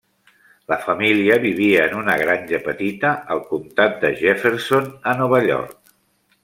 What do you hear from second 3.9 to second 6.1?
de Jefferson, a Nova York.